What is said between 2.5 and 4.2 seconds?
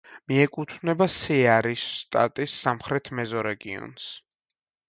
სამხრეთ მეზორეგიონს.